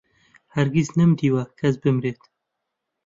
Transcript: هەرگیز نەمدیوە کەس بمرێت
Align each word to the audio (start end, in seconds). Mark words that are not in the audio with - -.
هەرگیز 0.55 0.89
نەمدیوە 0.99 1.43
کەس 1.59 1.75
بمرێت 1.81 2.21